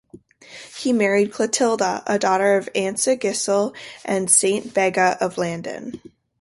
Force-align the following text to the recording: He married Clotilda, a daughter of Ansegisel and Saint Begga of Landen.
He 0.79 0.93
married 0.93 1.31
Clotilda, 1.31 2.01
a 2.07 2.17
daughter 2.17 2.57
of 2.57 2.67
Ansegisel 2.73 3.75
and 4.03 4.31
Saint 4.31 4.73
Begga 4.73 5.15
of 5.21 5.37
Landen. 5.37 6.01